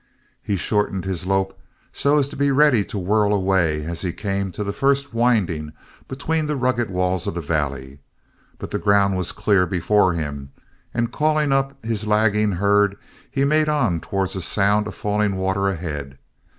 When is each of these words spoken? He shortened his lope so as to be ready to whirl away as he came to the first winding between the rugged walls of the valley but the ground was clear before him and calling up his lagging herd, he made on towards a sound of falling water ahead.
He 0.41 0.55
shortened 0.57 1.05
his 1.05 1.27
lope 1.27 1.61
so 1.93 2.17
as 2.17 2.27
to 2.29 2.35
be 2.35 2.49
ready 2.49 2.83
to 2.85 2.97
whirl 2.97 3.31
away 3.31 3.85
as 3.85 4.01
he 4.01 4.11
came 4.11 4.51
to 4.53 4.63
the 4.63 4.73
first 4.73 5.13
winding 5.13 5.73
between 6.07 6.47
the 6.47 6.55
rugged 6.55 6.89
walls 6.89 7.27
of 7.27 7.35
the 7.35 7.39
valley 7.39 7.99
but 8.57 8.71
the 8.71 8.79
ground 8.79 9.15
was 9.15 9.31
clear 9.31 9.67
before 9.67 10.13
him 10.13 10.53
and 10.91 11.11
calling 11.11 11.51
up 11.51 11.85
his 11.85 12.07
lagging 12.07 12.53
herd, 12.53 12.97
he 13.29 13.45
made 13.45 13.69
on 13.69 13.99
towards 13.99 14.35
a 14.35 14.41
sound 14.41 14.87
of 14.87 14.95
falling 14.95 15.35
water 15.35 15.67
ahead. 15.67 16.17